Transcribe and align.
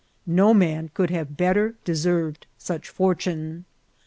No 0.25 0.51
man 0.51 0.89
could 0.95 1.11
have 1.11 1.37
better 1.37 1.75
deserved 1.83 2.47
such 2.57 2.89
fortune. 2.89 3.65